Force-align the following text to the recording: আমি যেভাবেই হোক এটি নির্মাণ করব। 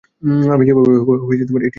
আমি 0.49 0.63
যেভাবেই 0.67 0.97
হোক 0.99 1.07
এটি 1.25 1.43
নির্মাণ 1.43 1.59
করব। 1.59 1.69